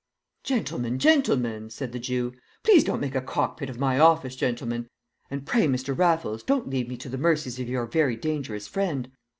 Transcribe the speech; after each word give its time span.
"Gentlemen, 0.43 0.97
gentlemen!" 0.97 1.69
said 1.69 1.91
the 1.91 1.99
Jew. 1.99 2.33
"Please 2.63 2.83
don't 2.83 2.99
make 3.01 3.13
a 3.13 3.21
cockpit 3.21 3.69
of 3.69 3.77
my 3.77 3.99
office, 3.99 4.35
gentlemen; 4.35 4.87
and 5.29 5.45
pray, 5.45 5.67
Mr. 5.67 5.95
Raffles, 5.95 6.41
don't 6.41 6.67
leave 6.71 6.89
me 6.89 6.97
to 6.97 7.07
the 7.07 7.19
mercies 7.19 7.59
of 7.59 7.69
your 7.69 7.85
very 7.85 8.15
dangerous 8.15 8.67
friend." 8.67 9.11